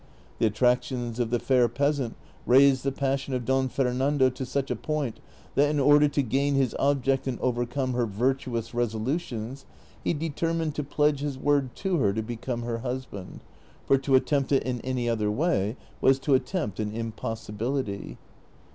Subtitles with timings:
[0.39, 2.15] The attractions of the fair peasant
[2.47, 5.19] raised the j^assion of Don Fernando to such a point
[5.53, 9.67] that, in order to gain his object and overcome her virtuous resolutions,
[10.03, 13.41] he determined to pledge his word to her to become lier husband,
[13.85, 18.17] for to attempt it ia any other way was to attempt an impossibility.